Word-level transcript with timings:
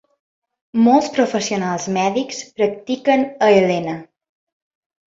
Molts 0.87 1.09
professionals 1.17 1.87
mèdics 1.99 2.43
practiquen 2.63 3.29
a 3.29 3.53
Helena. 3.61 3.97